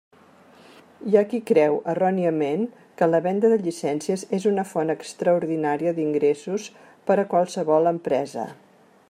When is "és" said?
4.39-4.49